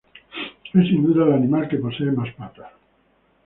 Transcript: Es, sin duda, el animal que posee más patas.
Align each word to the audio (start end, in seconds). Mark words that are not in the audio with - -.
Es, 0.73 0.87
sin 0.87 1.03
duda, 1.03 1.27
el 1.27 1.33
animal 1.33 1.69
que 1.69 1.77
posee 1.77 2.11
más 2.11 2.33
patas. 2.33 2.71